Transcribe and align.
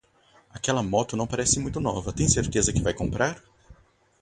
Aquela 0.49 0.81
moto 0.81 1.15
não 1.15 1.27
parece 1.27 1.59
muito 1.59 1.79
nova. 1.79 2.11
Tem 2.11 2.27
certeza 2.27 2.73
que 2.73 2.81
vai 2.81 2.91
comprar? 2.91 3.39